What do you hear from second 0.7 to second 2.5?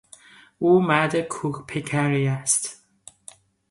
مرد کوه پیکری